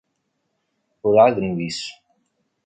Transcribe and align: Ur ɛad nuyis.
Ur 1.05 1.13
ɛad 1.23 1.37
nuyis. 1.41 1.81